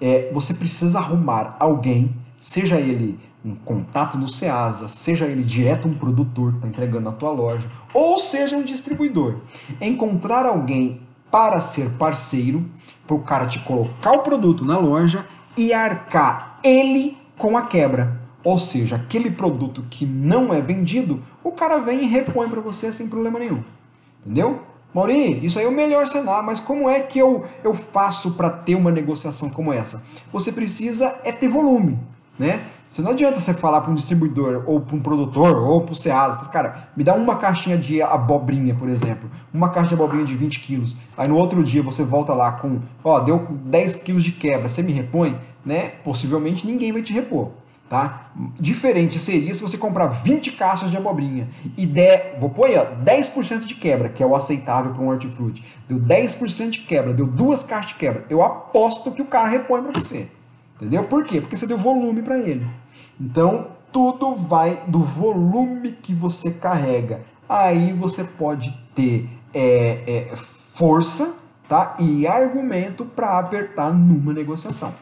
é, 0.00 0.30
você 0.32 0.54
precisa 0.54 0.98
arrumar 0.98 1.56
alguém, 1.60 2.14
seja 2.38 2.80
ele 2.80 3.18
um 3.44 3.54
contato 3.54 4.18
no 4.18 4.28
Ceasa, 4.28 4.88
seja 4.88 5.26
ele 5.26 5.42
direto 5.42 5.88
um 5.88 5.94
produtor 5.94 6.52
que 6.52 6.56
está 6.58 6.68
entregando 6.68 7.04
na 7.04 7.12
tua 7.12 7.30
loja, 7.30 7.68
ou 7.94 8.18
seja 8.18 8.56
um 8.56 8.62
distribuidor. 8.62 9.36
Encontrar 9.80 10.44
alguém 10.46 11.00
para 11.30 11.60
ser 11.60 11.90
parceiro, 11.92 12.64
para 13.06 13.16
o 13.16 13.22
cara 13.22 13.46
te 13.46 13.58
colocar 13.60 14.12
o 14.12 14.22
produto 14.22 14.64
na 14.64 14.78
loja 14.78 15.26
e 15.56 15.72
arcar 15.72 16.58
ele 16.62 17.16
com 17.38 17.56
a 17.56 17.62
quebra. 17.62 18.20
Ou 18.42 18.58
seja, 18.58 18.96
aquele 18.96 19.30
produto 19.30 19.84
que 19.90 20.06
não 20.06 20.52
é 20.52 20.60
vendido, 20.60 21.22
o 21.44 21.52
cara 21.52 21.78
vem 21.78 22.04
e 22.04 22.06
repõe 22.06 22.48
para 22.48 22.60
você 22.60 22.92
sem 22.92 23.08
problema 23.08 23.38
nenhum. 23.38 23.62
Entendeu? 24.24 24.62
Mauri, 24.92 25.44
isso 25.44 25.58
aí 25.58 25.64
é 25.64 25.68
o 25.68 25.72
melhor 25.72 26.06
cenário, 26.06 26.44
mas 26.44 26.58
como 26.58 26.88
é 26.88 27.00
que 27.00 27.18
eu, 27.18 27.44
eu 27.62 27.74
faço 27.74 28.32
para 28.32 28.50
ter 28.50 28.74
uma 28.74 28.90
negociação 28.90 29.48
como 29.48 29.72
essa? 29.72 30.04
Você 30.32 30.50
precisa 30.50 31.20
é 31.22 31.30
ter 31.30 31.48
volume, 31.48 31.98
né? 32.40 32.62
Você 32.88 33.02
não 33.02 33.10
adianta 33.10 33.38
você 33.38 33.52
falar 33.52 33.82
para 33.82 33.90
um 33.90 33.94
distribuidor, 33.94 34.64
ou 34.66 34.80
para 34.80 34.96
um 34.96 35.00
produtor, 35.00 35.58
ou 35.58 35.82
para 35.82 35.92
o 35.92 35.94
Ceasa, 35.94 36.36
cara, 36.46 36.88
me 36.96 37.04
dá 37.04 37.14
uma 37.14 37.36
caixinha 37.36 37.76
de 37.76 38.00
abobrinha, 38.00 38.74
por 38.74 38.88
exemplo, 38.88 39.30
uma 39.52 39.68
caixa 39.68 39.88
de 39.88 39.94
abobrinha 39.94 40.24
de 40.24 40.34
20 40.34 40.60
quilos, 40.60 40.96
aí 41.18 41.28
no 41.28 41.36
outro 41.36 41.62
dia 41.62 41.82
você 41.82 42.02
volta 42.02 42.32
lá 42.32 42.52
com, 42.52 42.80
ó, 43.04 43.20
deu 43.20 43.46
10 43.66 43.96
quilos 43.96 44.24
de 44.24 44.32
quebra, 44.32 44.70
você 44.70 44.82
me 44.82 44.90
repõe? 44.90 45.38
Né? 45.64 45.90
Possivelmente 46.02 46.66
ninguém 46.66 46.92
vai 46.92 47.02
te 47.02 47.12
repor. 47.12 47.50
Tá? 47.90 48.30
Diferente 48.58 49.18
seria 49.18 49.52
se 49.52 49.60
você 49.60 49.76
comprar 49.76 50.06
20 50.06 50.52
caixas 50.52 50.90
de 50.90 50.96
abobrinha 50.96 51.48
e 51.76 51.84
der, 51.84 52.38
vou 52.40 52.48
pôr 52.48 52.68
aí, 52.68 52.78
ó, 52.78 52.86
10% 53.04 53.66
de 53.66 53.74
quebra, 53.74 54.08
que 54.08 54.22
é 54.22 54.26
o 54.26 54.34
aceitável 54.34 54.94
para 54.94 55.02
um 55.02 55.08
hortifruti. 55.08 55.62
Deu 55.86 55.98
10% 55.98 56.70
de 56.70 56.78
quebra, 56.80 57.12
deu 57.12 57.26
duas 57.26 57.64
caixas 57.64 57.88
de 57.88 57.96
quebra. 57.96 58.24
Eu 58.30 58.42
aposto 58.42 59.10
que 59.10 59.20
o 59.20 59.26
cara 59.26 59.48
repõe 59.48 59.82
para 59.82 60.00
você. 60.00 60.28
Entendeu? 60.80 61.04
Por 61.04 61.26
quê? 61.26 61.42
Porque 61.42 61.56
você 61.56 61.66
deu 61.66 61.76
volume 61.76 62.22
para 62.22 62.38
ele. 62.38 62.66
Então, 63.20 63.66
tudo 63.92 64.34
vai 64.34 64.82
do 64.86 65.00
volume 65.00 65.92
que 65.92 66.14
você 66.14 66.52
carrega. 66.52 67.20
Aí 67.46 67.92
você 67.92 68.24
pode 68.24 68.70
ter 68.94 69.28
é, 69.52 70.30
é, 70.32 70.36
força 70.72 71.34
tá? 71.68 71.96
e 71.98 72.26
argumento 72.26 73.04
para 73.04 73.38
apertar 73.38 73.92
numa 73.92 74.32
negociação. 74.32 74.94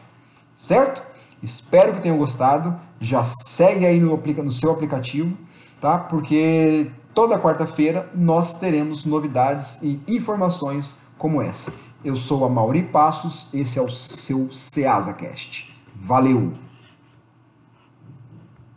Certo? 0.57 1.01
Espero 1.41 1.93
que 1.93 2.01
tenham 2.01 2.17
gostado. 2.17 2.77
Já 2.99 3.23
segue 3.23 3.85
aí 3.85 4.01
no, 4.01 4.17
no 4.17 4.51
seu 4.51 4.71
aplicativo, 4.71 5.37
tá? 5.79 5.97
Porque 5.97 6.91
toda 7.13 7.39
quarta-feira 7.39 8.09
nós 8.13 8.59
teremos 8.59 9.05
novidades 9.05 9.81
e 9.81 10.01
informações 10.09 10.97
como 11.17 11.41
essa. 11.41 11.88
Eu 12.03 12.15
sou 12.15 12.45
a 12.45 12.49
Mauri 12.49 12.83
Passos, 12.83 13.53
esse 13.53 13.77
é 13.77 13.81
o 13.81 13.89
seu 13.89 14.49
CeasaCast. 14.51 15.75
Valeu! 15.93 16.53